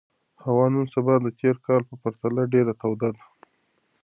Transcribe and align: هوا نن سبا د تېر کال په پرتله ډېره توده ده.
هوا 0.43 0.65
نن 0.73 0.85
سبا 0.93 1.15
د 1.21 1.27
تېر 1.39 1.55
کال 1.65 1.81
په 1.89 1.95
پرتله 2.01 2.41
ډېره 2.53 2.73
توده 2.81 3.09
ده. 3.15 3.23